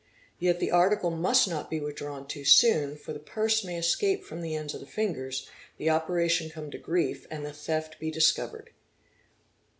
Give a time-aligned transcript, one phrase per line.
[0.39, 4.23] Yet the article must not be with drawn too soon, for the purse may escape
[4.23, 7.53] | from the ends of the fingers, the opera tion come to grief, and the
[7.53, 8.71] theft he discovered.